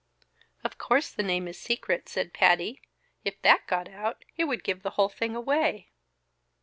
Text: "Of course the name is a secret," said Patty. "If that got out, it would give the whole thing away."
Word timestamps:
"Of 0.63 0.79
course 0.79 1.11
the 1.11 1.21
name 1.21 1.47
is 1.47 1.57
a 1.59 1.61
secret," 1.61 2.09
said 2.09 2.33
Patty. 2.33 2.81
"If 3.23 3.39
that 3.43 3.67
got 3.67 3.87
out, 3.87 4.25
it 4.35 4.45
would 4.45 4.63
give 4.63 4.81
the 4.81 4.89
whole 4.97 5.09
thing 5.09 5.35
away." 5.35 5.91